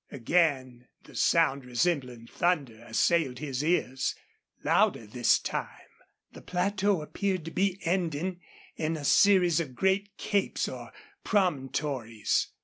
Again 0.11 0.87
the 1.03 1.13
sound 1.13 1.63
resembling 1.63 2.25
thunder 2.25 2.83
assailed 2.87 3.37
his 3.37 3.63
ears, 3.63 4.15
louder 4.63 5.05
this 5.05 5.37
time. 5.37 5.69
The 6.31 6.41
plateau 6.41 7.03
appeared 7.03 7.45
to 7.45 7.51
be 7.51 7.79
ending 7.85 8.41
in 8.75 8.97
a 8.97 9.05
series 9.05 9.59
of 9.59 9.75
great 9.75 10.17
capes 10.17 10.67
or 10.67 10.91
promontories. 11.23 12.47